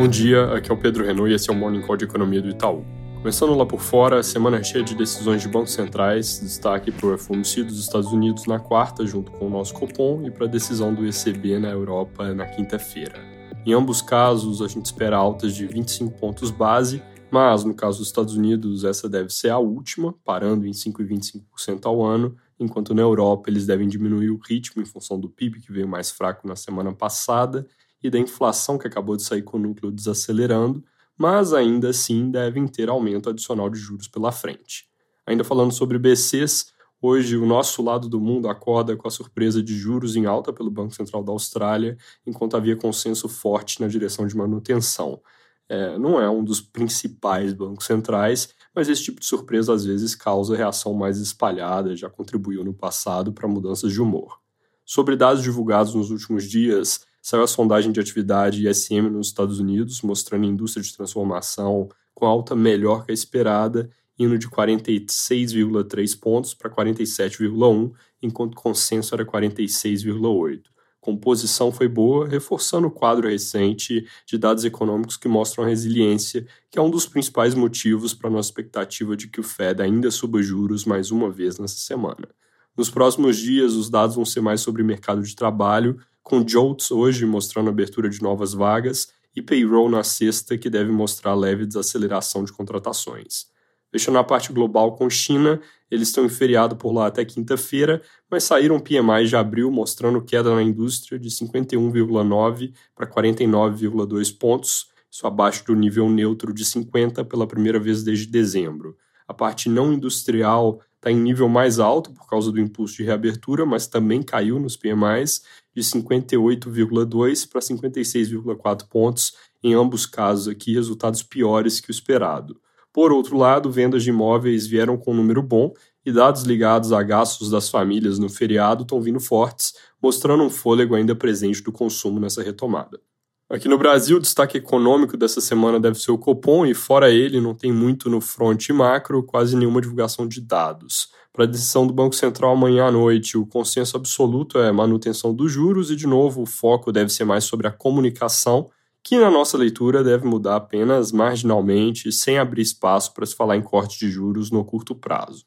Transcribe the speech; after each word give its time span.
Bom 0.00 0.08
dia, 0.08 0.54
aqui 0.54 0.70
é 0.70 0.74
o 0.74 0.78
Pedro 0.78 1.04
Renault 1.04 1.30
e 1.30 1.34
esse 1.34 1.50
é 1.50 1.52
o 1.52 1.54
Morning 1.56 1.82
Call 1.82 1.94
de 1.94 2.06
Economia 2.06 2.40
do 2.40 2.48
Itaú. 2.48 2.82
Começando 3.18 3.54
lá 3.54 3.66
por 3.66 3.82
fora, 3.82 4.22
semana 4.22 4.62
cheia 4.62 4.82
de 4.82 4.94
decisões 4.94 5.42
de 5.42 5.48
bancos 5.48 5.74
centrais, 5.74 6.40
destaque 6.40 6.90
para 6.90 7.06
o 7.06 7.18
FOMC 7.18 7.64
dos 7.64 7.78
Estados 7.78 8.10
Unidos 8.10 8.46
na 8.46 8.58
quarta, 8.58 9.04
junto 9.04 9.30
com 9.30 9.46
o 9.46 9.50
nosso 9.50 9.74
Copom, 9.74 10.26
e 10.26 10.30
para 10.30 10.46
a 10.46 10.48
decisão 10.48 10.94
do 10.94 11.06
ECB 11.06 11.58
na 11.58 11.68
Europa 11.68 12.32
na 12.32 12.46
quinta-feira. 12.46 13.20
Em 13.66 13.74
ambos 13.74 14.00
casos, 14.00 14.62
a 14.62 14.68
gente 14.68 14.86
espera 14.86 15.18
altas 15.18 15.54
de 15.54 15.66
25 15.66 16.18
pontos 16.18 16.50
base, 16.50 17.02
mas 17.30 17.62
no 17.62 17.74
caso 17.74 17.98
dos 17.98 18.06
Estados 18.06 18.34
Unidos, 18.34 18.84
essa 18.84 19.06
deve 19.06 19.28
ser 19.28 19.50
a 19.50 19.58
última, 19.58 20.14
parando 20.24 20.66
em 20.66 20.70
5,25% 20.70 21.84
ao 21.84 22.02
ano, 22.02 22.34
enquanto 22.58 22.94
na 22.94 23.02
Europa 23.02 23.50
eles 23.50 23.66
devem 23.66 23.86
diminuir 23.86 24.30
o 24.30 24.40
ritmo 24.42 24.80
em 24.80 24.86
função 24.86 25.20
do 25.20 25.28
PIB, 25.28 25.60
que 25.60 25.70
veio 25.70 25.86
mais 25.86 26.10
fraco 26.10 26.48
na 26.48 26.56
semana 26.56 26.90
passada, 26.90 27.66
e 28.02 28.10
da 28.10 28.18
inflação 28.18 28.78
que 28.78 28.86
acabou 28.86 29.16
de 29.16 29.22
sair 29.22 29.42
com 29.42 29.56
o 29.56 29.60
núcleo 29.60 29.92
desacelerando, 29.92 30.82
mas 31.16 31.52
ainda 31.52 31.90
assim 31.90 32.30
devem 32.30 32.66
ter 32.66 32.88
aumento 32.88 33.28
adicional 33.28 33.68
de 33.68 33.78
juros 33.78 34.08
pela 34.08 34.32
frente. 34.32 34.88
Ainda 35.26 35.44
falando 35.44 35.72
sobre 35.72 35.98
BCs, 35.98 36.72
hoje 37.00 37.36
o 37.36 37.44
nosso 37.44 37.82
lado 37.82 38.08
do 38.08 38.18
mundo 38.18 38.48
acorda 38.48 38.96
com 38.96 39.06
a 39.06 39.10
surpresa 39.10 39.62
de 39.62 39.76
juros 39.76 40.16
em 40.16 40.26
alta 40.26 40.52
pelo 40.52 40.70
Banco 40.70 40.94
Central 40.94 41.22
da 41.22 41.30
Austrália, 41.30 41.96
enquanto 42.26 42.56
havia 42.56 42.74
consenso 42.74 43.28
forte 43.28 43.80
na 43.80 43.86
direção 43.86 44.26
de 44.26 44.36
manutenção. 44.36 45.20
É, 45.68 45.96
não 45.98 46.20
é 46.20 46.28
um 46.28 46.42
dos 46.42 46.60
principais 46.60 47.52
bancos 47.52 47.86
centrais, 47.86 48.48
mas 48.74 48.88
esse 48.88 49.04
tipo 49.04 49.20
de 49.20 49.26
surpresa 49.26 49.72
às 49.72 49.84
vezes 49.84 50.16
causa 50.16 50.56
reação 50.56 50.94
mais 50.94 51.18
espalhada, 51.18 51.94
já 51.94 52.10
contribuiu 52.10 52.64
no 52.64 52.74
passado 52.74 53.32
para 53.32 53.46
mudanças 53.46 53.92
de 53.92 54.00
humor. 54.00 54.40
Sobre 54.84 55.14
dados 55.14 55.44
divulgados 55.44 55.94
nos 55.94 56.10
últimos 56.10 56.42
dias, 56.42 57.06
Saiu 57.22 57.42
a 57.42 57.46
sondagem 57.46 57.92
de 57.92 58.00
atividade 58.00 58.66
ISM 58.66 59.10
nos 59.10 59.28
Estados 59.28 59.60
Unidos, 59.60 60.00
mostrando 60.02 60.44
a 60.44 60.48
indústria 60.48 60.82
de 60.82 60.94
transformação 60.94 61.88
com 62.14 62.26
alta 62.26 62.56
melhor 62.56 63.04
que 63.04 63.10
a 63.10 63.14
esperada, 63.14 63.90
indo 64.18 64.38
de 64.38 64.48
46,3 64.48 66.18
pontos 66.18 66.54
para 66.54 66.70
47,1, 66.70 67.92
enquanto 68.22 68.52
o 68.52 68.56
consenso 68.56 69.14
era 69.14 69.24
46,8. 69.24 70.62
Composição 71.00 71.72
foi 71.72 71.88
boa, 71.88 72.28
reforçando 72.28 72.88
o 72.88 72.90
quadro 72.90 73.26
recente 73.26 74.06
de 74.26 74.36
dados 74.36 74.66
econômicos 74.66 75.16
que 75.16 75.28
mostram 75.28 75.64
a 75.64 75.68
resiliência, 75.68 76.46
que 76.70 76.78
é 76.78 76.82
um 76.82 76.90
dos 76.90 77.06
principais 77.06 77.54
motivos 77.54 78.12
para 78.12 78.28
nossa 78.28 78.48
expectativa 78.48 79.16
de 79.16 79.28
que 79.28 79.40
o 79.40 79.42
Fed 79.42 79.80
ainda 79.82 80.10
suba 80.10 80.42
juros 80.42 80.84
mais 80.84 81.10
uma 81.10 81.30
vez 81.30 81.58
nessa 81.58 81.78
semana. 81.78 82.28
Nos 82.76 82.90
próximos 82.90 83.38
dias, 83.38 83.72
os 83.72 83.88
dados 83.88 84.16
vão 84.16 84.26
ser 84.26 84.42
mais 84.42 84.60
sobre 84.60 84.82
mercado 84.82 85.22
de 85.22 85.34
trabalho, 85.34 85.98
com 86.30 86.46
JOLTS 86.46 86.92
hoje 86.92 87.26
mostrando 87.26 87.70
abertura 87.70 88.08
de 88.08 88.22
novas 88.22 88.54
vagas 88.54 89.08
e 89.34 89.42
payroll 89.42 89.90
na 89.90 90.04
sexta, 90.04 90.56
que 90.56 90.70
deve 90.70 90.88
mostrar 90.88 91.34
leve 91.34 91.66
desaceleração 91.66 92.44
de 92.44 92.52
contratações. 92.52 93.46
Fechando 93.90 94.18
a 94.18 94.22
parte 94.22 94.52
global 94.52 94.94
com 94.94 95.10
China, 95.10 95.60
eles 95.90 96.06
estão 96.06 96.24
em 96.24 96.28
feriado 96.28 96.76
por 96.76 96.92
lá 96.92 97.08
até 97.08 97.24
quinta-feira, 97.24 98.00
mas 98.30 98.44
saíram 98.44 98.78
PMI 98.78 99.26
de 99.26 99.34
abril 99.34 99.72
mostrando 99.72 100.22
queda 100.22 100.54
na 100.54 100.62
indústria 100.62 101.18
de 101.18 101.28
51,9 101.30 102.74
para 102.94 103.08
49,2 103.08 104.38
pontos, 104.38 104.86
isso 105.10 105.26
abaixo 105.26 105.66
do 105.66 105.74
nível 105.74 106.08
neutro 106.08 106.54
de 106.54 106.64
50 106.64 107.24
pela 107.24 107.44
primeira 107.44 107.80
vez 107.80 108.04
desde 108.04 108.28
dezembro. 108.28 108.96
A 109.26 109.34
parte 109.34 109.68
não 109.68 109.92
industrial 109.92 110.80
está 110.94 111.10
em 111.10 111.18
nível 111.18 111.48
mais 111.48 111.80
alto 111.80 112.12
por 112.12 112.28
causa 112.28 112.52
do 112.52 112.60
impulso 112.60 112.96
de 112.96 113.04
reabertura, 113.04 113.64
mas 113.64 113.86
também 113.86 114.22
caiu 114.22 114.60
nos 114.60 114.76
PMIs 114.76 115.42
de 115.74 115.82
58,2 115.82 117.48
para 117.48 117.60
56,4 117.60 118.88
pontos, 118.88 119.34
em 119.62 119.74
ambos 119.74 120.06
casos 120.06 120.48
aqui 120.48 120.74
resultados 120.74 121.22
piores 121.22 121.80
que 121.80 121.90
o 121.90 121.92
esperado. 121.92 122.60
Por 122.92 123.12
outro 123.12 123.36
lado, 123.36 123.70
vendas 123.70 124.02
de 124.02 124.10
imóveis 124.10 124.66
vieram 124.66 124.96
com 124.96 125.12
um 125.12 125.16
número 125.16 125.42
bom 125.42 125.72
e 126.04 126.10
dados 126.10 126.42
ligados 126.42 126.92
a 126.92 127.02
gastos 127.02 127.50
das 127.50 127.68
famílias 127.68 128.18
no 128.18 128.28
feriado 128.28 128.82
estão 128.82 129.00
vindo 129.00 129.20
fortes, 129.20 129.74
mostrando 130.02 130.42
um 130.42 130.50
fôlego 130.50 130.94
ainda 130.94 131.14
presente 131.14 131.62
do 131.62 131.70
consumo 131.70 132.18
nessa 132.18 132.42
retomada. 132.42 133.00
Aqui 133.48 133.68
no 133.68 133.76
Brasil, 133.76 134.16
o 134.16 134.20
destaque 134.20 134.58
econômico 134.58 135.16
dessa 135.16 135.40
semana 135.40 135.80
deve 135.80 135.98
ser 135.98 136.12
o 136.12 136.18
Copom, 136.18 136.64
e 136.64 136.72
fora 136.72 137.10
ele, 137.10 137.40
não 137.40 137.52
tem 137.52 137.72
muito 137.72 138.08
no 138.08 138.20
front 138.20 138.70
macro, 138.70 139.24
quase 139.24 139.56
nenhuma 139.56 139.80
divulgação 139.80 140.26
de 140.26 140.40
dados. 140.40 141.08
Para 141.32 141.44
a 141.44 141.46
decisão 141.46 141.86
do 141.86 141.92
Banco 141.92 142.14
Central 142.14 142.52
amanhã 142.52 142.86
à 142.86 142.90
noite, 142.90 143.38
o 143.38 143.46
consenso 143.46 143.96
absoluto 143.96 144.58
é 144.58 144.72
manutenção 144.72 145.32
dos 145.32 145.52
juros, 145.52 145.90
e 145.90 145.96
de 145.96 146.06
novo, 146.06 146.42
o 146.42 146.46
foco 146.46 146.90
deve 146.90 147.10
ser 147.10 147.24
mais 147.24 147.44
sobre 147.44 147.68
a 147.68 147.72
comunicação, 147.72 148.68
que 149.02 149.16
na 149.16 149.30
nossa 149.30 149.56
leitura 149.56 150.02
deve 150.02 150.26
mudar 150.26 150.56
apenas 150.56 151.12
marginalmente, 151.12 152.10
sem 152.10 152.36
abrir 152.36 152.62
espaço 152.62 153.14
para 153.14 153.24
se 153.24 153.36
falar 153.36 153.56
em 153.56 153.62
corte 153.62 153.98
de 153.98 154.10
juros 154.10 154.50
no 154.50 154.64
curto 154.64 154.94
prazo. 154.94 155.46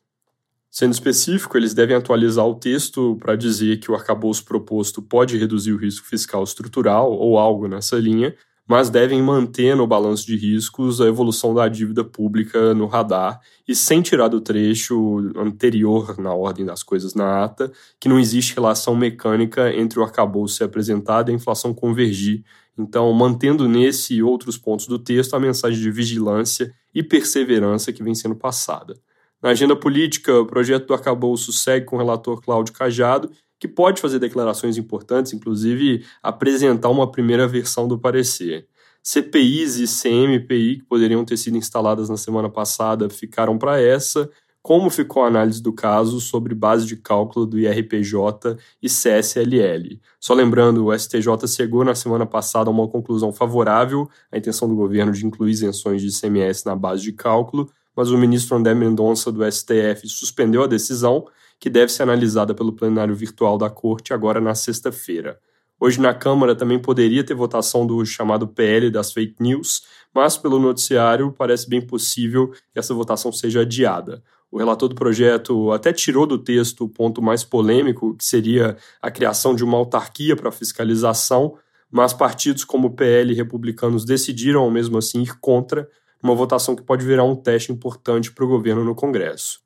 Sendo 0.71 0.93
específico, 0.93 1.55
eles 1.55 1.73
devem 1.73 1.95
atualizar 1.95 2.47
o 2.47 2.55
texto 2.55 3.15
para 3.19 3.35
dizer 3.35 3.77
que 3.79 3.91
o 3.91 3.93
arcabouço 3.93 4.43
proposto 4.43 5.01
pode 5.01 5.37
reduzir 5.37 5.73
o 5.73 5.77
risco 5.77 6.07
fiscal 6.07 6.43
estrutural 6.43 7.11
ou 7.11 7.37
algo 7.37 7.67
nessa 7.67 7.97
linha, 7.97 8.35
mas 8.67 8.89
devem 8.89 9.21
manter 9.21 9.75
no 9.75 9.85
balanço 9.85 10.25
de 10.25 10.37
riscos 10.37 11.01
a 11.01 11.07
evolução 11.07 11.53
da 11.53 11.67
dívida 11.67 12.03
pública 12.03 12.73
no 12.73 12.87
radar 12.87 13.39
e 13.67 13.75
sem 13.75 14.01
tirar 14.01 14.29
do 14.29 14.39
trecho 14.39 15.31
anterior 15.35 16.17
na 16.17 16.33
ordem 16.33 16.65
das 16.65 16.81
coisas 16.81 17.13
na 17.13 17.43
ata 17.43 17.71
que 17.99 18.07
não 18.07 18.19
existe 18.19 18.55
relação 18.55 18.95
mecânica 18.95 19.73
entre 19.73 19.99
o 19.99 20.03
arcabouço 20.03 20.63
apresentado 20.63 21.29
e 21.29 21.33
a 21.33 21.35
inflação 21.35 21.73
convergir. 21.73 22.43
Então, 22.77 23.11
mantendo 23.13 23.67
nesse 23.67 24.15
e 24.15 24.23
outros 24.23 24.57
pontos 24.57 24.87
do 24.87 24.97
texto 24.97 25.35
a 25.35 25.39
mensagem 25.39 25.79
de 25.79 25.91
vigilância 25.91 26.73
e 26.95 27.03
perseverança 27.03 27.91
que 27.91 28.03
vem 28.03 28.15
sendo 28.15 28.35
passada. 28.35 28.95
Na 29.41 29.49
agenda 29.49 29.75
política, 29.75 30.39
o 30.39 30.45
projeto 30.45 30.87
do 30.87 30.93
arcabouço 30.93 31.51
segue 31.51 31.85
com 31.85 31.97
o 31.97 31.99
relator 31.99 32.41
Cláudio 32.41 32.73
Cajado, 32.73 33.29
que 33.63 33.67
pode 33.69 34.01
fazer 34.01 34.19
declarações 34.19 34.77
importantes, 34.77 35.31
inclusive 35.31 36.05
apresentar 36.21 36.89
uma 36.89 37.09
primeira 37.09 37.47
versão 37.47 37.87
do 37.87 37.97
parecer. 37.97 38.67
CPIs 39.01 39.77
e 39.77 39.85
CMPI, 39.85 40.79
que 40.79 40.83
poderiam 40.83 41.23
ter 41.23 41.37
sido 41.37 41.55
instaladas 41.55 42.09
na 42.09 42.17
semana 42.17 42.49
passada, 42.49 43.09
ficaram 43.09 43.57
para 43.57 43.79
essa, 43.79 44.29
como 44.61 44.89
ficou 44.89 45.23
a 45.23 45.27
análise 45.27 45.63
do 45.63 45.71
caso 45.71 46.19
sobre 46.19 46.53
base 46.53 46.85
de 46.85 46.97
cálculo 46.97 47.45
do 47.45 47.57
IRPJ 47.57 48.57
e 48.81 48.89
CSLL. 48.89 49.97
Só 50.19 50.33
lembrando, 50.33 50.85
o 50.85 50.99
STJ 50.99 51.47
chegou 51.47 51.85
na 51.85 51.95
semana 51.95 52.25
passada 52.25 52.69
a 52.69 52.73
uma 52.73 52.89
conclusão 52.89 53.31
favorável 53.31 54.09
à 54.29 54.37
intenção 54.37 54.67
do 54.67 54.75
governo 54.75 55.13
de 55.13 55.25
incluir 55.25 55.51
isenções 55.51 56.01
de 56.01 56.09
ICMS 56.09 56.65
na 56.65 56.75
base 56.75 57.01
de 57.01 57.13
cálculo, 57.13 57.71
mas 57.95 58.11
o 58.11 58.17
ministro 58.17 58.57
André 58.57 58.73
Mendonça 58.73 59.31
do 59.31 59.49
STF 59.49 60.05
suspendeu 60.09 60.63
a 60.63 60.67
decisão, 60.67 61.25
que 61.63 61.69
deve 61.69 61.93
ser 61.93 62.03
analisada 62.03 62.53
pelo 62.53 62.73
plenário 62.73 63.15
virtual 63.15 63.57
da 63.57 63.69
Corte 63.69 64.13
agora 64.13 64.41
na 64.41 64.53
sexta-feira. 64.53 65.39
Hoje 65.79 65.97
na 65.97 66.13
Câmara 66.13 66.53
também 66.53 66.77
poderia 66.77 67.23
ter 67.23 67.33
votação 67.33 67.87
do 67.87 68.05
chamado 68.05 68.45
PL 68.45 68.91
das 68.91 69.13
fake 69.13 69.35
news, 69.39 69.81
mas 70.13 70.35
pelo 70.35 70.59
noticiário 70.59 71.31
parece 71.31 71.69
bem 71.69 71.79
possível 71.79 72.49
que 72.49 72.77
essa 72.77 72.93
votação 72.93 73.31
seja 73.31 73.61
adiada. 73.61 74.21
O 74.51 74.57
relator 74.57 74.89
do 74.89 74.95
projeto 74.95 75.71
até 75.71 75.93
tirou 75.93 76.27
do 76.27 76.37
texto 76.37 76.83
o 76.83 76.89
ponto 76.89 77.21
mais 77.21 77.45
polêmico, 77.45 78.13
que 78.13 78.25
seria 78.25 78.75
a 79.01 79.09
criação 79.09 79.55
de 79.55 79.63
uma 79.63 79.77
autarquia 79.77 80.35
para 80.35 80.51
fiscalização, 80.51 81.57
mas 81.89 82.11
partidos 82.11 82.65
como 82.65 82.93
PL 82.93 83.31
e 83.31 83.37
republicanos 83.37 84.03
decidiram, 84.03 84.69
mesmo 84.69 84.97
assim, 84.97 85.21
ir 85.21 85.39
contra, 85.39 85.89
uma 86.21 86.35
votação 86.35 86.75
que 86.75 86.83
pode 86.83 87.05
virar 87.05 87.23
um 87.23 87.37
teste 87.37 87.71
importante 87.71 88.33
para 88.33 88.43
o 88.43 88.49
governo 88.49 88.83
no 88.83 88.93
Congresso. 88.93 89.62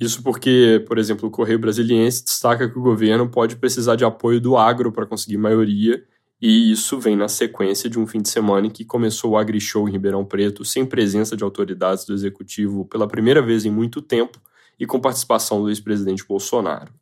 Isso 0.00 0.22
porque, 0.22 0.84
por 0.88 0.98
exemplo, 0.98 1.28
o 1.28 1.30
Correio 1.30 1.58
Brasiliense 1.58 2.24
destaca 2.24 2.68
que 2.68 2.78
o 2.78 2.82
governo 2.82 3.28
pode 3.28 3.56
precisar 3.56 3.96
de 3.96 4.04
apoio 4.04 4.40
do 4.40 4.56
agro 4.56 4.90
para 4.90 5.06
conseguir 5.06 5.36
maioria, 5.36 6.04
e 6.40 6.72
isso 6.72 6.98
vem 6.98 7.16
na 7.16 7.28
sequência 7.28 7.88
de 7.88 7.98
um 7.98 8.06
fim 8.06 8.20
de 8.20 8.28
semana 8.28 8.66
em 8.66 8.70
que 8.70 8.84
começou 8.84 9.30
o 9.30 9.36
AgriShow 9.36 9.88
em 9.88 9.92
Ribeirão 9.92 10.24
Preto, 10.24 10.64
sem 10.64 10.84
presença 10.84 11.36
de 11.36 11.44
autoridades 11.44 12.04
do 12.04 12.12
executivo 12.12 12.84
pela 12.84 13.06
primeira 13.06 13.40
vez 13.40 13.64
em 13.64 13.70
muito 13.70 14.02
tempo 14.02 14.40
e 14.78 14.84
com 14.84 15.00
participação 15.00 15.62
do 15.62 15.70
ex-presidente 15.70 16.26
Bolsonaro. 16.26 16.92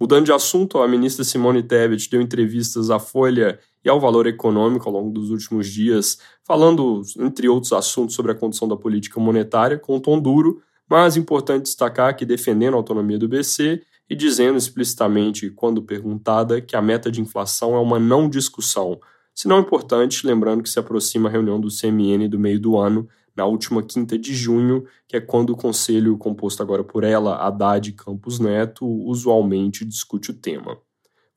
Mudando 0.00 0.24
de 0.24 0.32
assunto, 0.32 0.78
a 0.78 0.88
ministra 0.88 1.24
Simone 1.24 1.62
Tebet 1.62 2.08
deu 2.08 2.22
entrevistas 2.22 2.88
à 2.88 2.98
Folha 2.98 3.58
e 3.84 3.88
ao 3.88 4.00
Valor 4.00 4.26
Econômico 4.26 4.88
ao 4.88 4.94
longo 4.94 5.10
dos 5.10 5.30
últimos 5.30 5.68
dias, 5.68 6.18
falando, 6.42 7.02
entre 7.18 7.48
outros 7.48 7.72
assuntos, 7.74 8.14
sobre 8.14 8.32
a 8.32 8.34
condição 8.34 8.66
da 8.66 8.76
política 8.76 9.20
monetária, 9.20 9.78
com 9.78 9.96
um 9.96 10.00
tom 10.00 10.18
duro, 10.18 10.62
mas 10.90 11.16
importante 11.16 11.62
destacar 11.62 12.16
que 12.16 12.26
defendendo 12.26 12.74
a 12.74 12.76
autonomia 12.76 13.16
do 13.16 13.28
BC 13.28 13.80
e 14.08 14.16
dizendo 14.16 14.58
explicitamente, 14.58 15.48
quando 15.48 15.80
perguntada, 15.80 16.60
que 16.60 16.74
a 16.74 16.82
meta 16.82 17.12
de 17.12 17.20
inflação 17.20 17.76
é 17.76 17.78
uma 17.78 18.00
não 18.00 18.28
discussão. 18.28 19.00
Se 19.32 19.46
não 19.46 19.60
importante, 19.60 20.26
lembrando 20.26 20.64
que 20.64 20.68
se 20.68 20.80
aproxima 20.80 21.28
a 21.28 21.32
reunião 21.32 21.60
do 21.60 21.68
CMN 21.68 22.26
do 22.28 22.40
meio 22.40 22.58
do 22.58 22.76
ano 22.76 23.08
na 23.36 23.46
última 23.46 23.84
quinta 23.84 24.18
de 24.18 24.34
junho, 24.34 24.84
que 25.06 25.16
é 25.16 25.20
quando 25.20 25.50
o 25.50 25.56
conselho, 25.56 26.18
composto 26.18 26.60
agora 26.60 26.82
por 26.82 27.04
ela, 27.04 27.36
Haddad 27.36 27.88
e 27.88 27.92
Campos 27.92 28.40
Neto, 28.40 28.84
usualmente 28.84 29.84
discute 29.84 30.32
o 30.32 30.34
tema. 30.34 30.76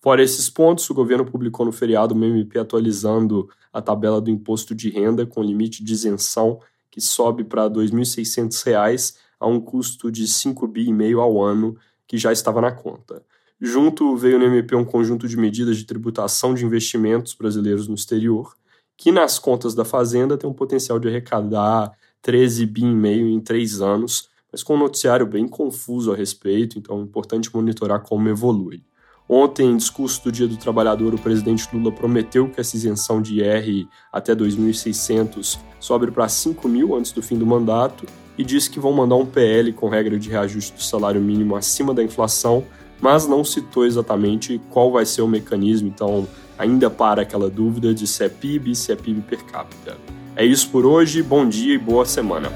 Fora 0.02 0.24
esses 0.24 0.50
pontos, 0.50 0.90
o 0.90 0.96
governo 0.96 1.24
publicou 1.24 1.64
no 1.64 1.72
feriado 1.72 2.16
uma 2.16 2.26
MP 2.26 2.58
atualizando 2.58 3.48
a 3.72 3.82
tabela 3.82 4.20
do 4.20 4.32
imposto 4.32 4.74
de 4.74 4.90
renda 4.90 5.28
com 5.28 5.44
limite 5.44 5.84
de 5.84 5.94
isenção 5.94 6.60
que 6.90 7.00
sobe 7.00 7.44
para 7.44 7.64
R$ 7.64 7.70
2.600 7.70 9.16
a 9.44 9.48
um 9.48 9.60
custo 9.60 10.10
de 10.10 10.24
5,5 10.24 10.72
bi 10.72 11.14
ao 11.14 11.44
ano 11.44 11.76
que 12.08 12.18
já 12.18 12.32
estava 12.32 12.62
na 12.62 12.72
conta. 12.72 13.22
Junto 13.60 14.16
veio 14.16 14.40
no 14.40 14.46
MP 14.46 14.74
um 14.74 14.86
conjunto 14.86 15.28
de 15.28 15.36
medidas 15.36 15.78
de 15.78 15.86
tributação 15.86 16.54
de 16.54 16.66
investimentos 16.66 17.34
brasileiros 17.34 17.88
no 17.88 17.94
exterior, 17.94 18.56
que 18.96 19.12
nas 19.12 19.38
contas 19.38 19.76
da 19.76 19.84
Fazenda 19.84 20.38
tem 20.38 20.50
um 20.50 20.54
potencial 20.54 20.98
de 20.98 21.10
arrecadar 21.10 21.92
13 22.22 22.66
bi 22.66 22.84
e 22.84 22.96
meio 22.96 23.28
em 23.28 23.42
três 23.42 23.82
anos, 23.82 24.30
mas 24.50 24.64
com 24.64 24.76
um 24.76 24.80
noticiário 24.80 25.26
bem 25.26 25.46
confuso 25.46 26.14
a 26.14 26.16
respeito, 26.16 26.80
então 26.80 27.00
é 27.00 27.02
importante 27.02 27.54
monitorar 27.54 28.02
como 28.02 28.30
evolui. 28.30 28.82
Ontem, 29.28 29.72
em 29.72 29.78
discurso 29.78 30.24
do 30.24 30.32
Dia 30.32 30.48
do 30.48 30.56
Trabalhador, 30.56 31.14
o 31.14 31.20
presidente 31.20 31.68
Lula 31.74 31.92
prometeu 31.92 32.50
que 32.50 32.62
essa 32.62 32.78
isenção 32.78 33.22
de 33.22 33.42
IR 33.42 33.88
até 34.12 34.34
2.600 34.34 35.60
sobe 35.80 36.12
para 36.12 36.30
5 36.30 36.68
mil 36.70 36.96
antes 36.96 37.12
do 37.12 37.22
fim 37.22 37.38
do 37.38 37.46
mandato 37.46 38.06
e 38.38 38.44
disse 38.44 38.70
que 38.70 38.80
vão 38.80 38.94
mandar 38.94 39.16
um 39.16 39.26
PL 39.26 39.72
com 39.74 39.90
regra 39.90 40.18
de 40.18 40.30
reajuste 40.30 40.74
do 40.74 40.82
salário 40.82 41.22
mínimo 41.22 41.56
acima 41.56 41.94
da 41.94 42.04
inflação, 42.04 42.64
mas 43.02 43.28
não 43.28 43.44
citou 43.44 43.86
exatamente 43.86 44.62
qual 44.70 44.92
vai 44.92 45.06
ser 45.06 45.22
o 45.22 45.28
mecanismo, 45.28 45.88
então 45.88 46.28
ainda 46.58 46.90
para 46.90 47.22
aquela 47.22 47.50
dúvida 47.50 47.94
de 47.94 48.08
se 48.08 48.24
é 48.24 48.30
PIB, 48.30 48.76
se 48.76 48.92
é 48.92 48.96
PIB 48.96 49.22
per 49.22 49.44
capita. 49.44 49.98
É 50.36 50.46
isso 50.46 50.70
por 50.70 50.86
hoje, 50.86 51.22
bom 51.22 51.48
dia 51.48 51.76
e 51.76 51.78
boa 51.78 52.06
semana. 52.06 52.50